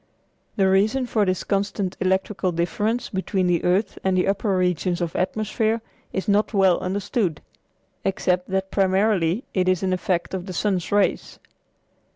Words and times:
The 0.55 0.67
reason 0.67 1.05
for 1.05 1.25
this 1.25 1.43
constant 1.43 1.95
electrical 1.99 2.51
difference 2.51 3.11
between 3.11 3.45
the 3.45 3.63
earth 3.63 3.99
and 4.03 4.17
the 4.17 4.27
upper 4.27 4.57
regions 4.57 4.99
of 4.99 5.15
atmosphere 5.15 5.79
is 6.11 6.27
not 6.27 6.55
well 6.55 6.79
understood, 6.79 7.39
except 8.03 8.49
that 8.49 8.71
primarily 8.71 9.43
it 9.53 9.69
is 9.69 9.83
an 9.83 9.93
effect 9.93 10.33
of 10.33 10.47
the 10.47 10.53
sun's 10.53 10.91
rays. 10.91 11.37